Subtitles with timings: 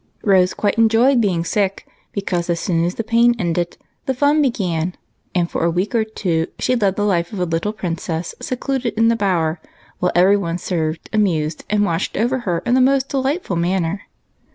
[0.23, 3.77] Rose quite enjoyed being sick, because as soon as the pain ended
[4.07, 4.95] the fun began,
[5.35, 8.95] and for a w^eek or two she led the life of a little princess secluded
[8.97, 9.61] in the Bower,
[9.99, 14.07] while every one served, amused, and watched over her in the most delightful manner.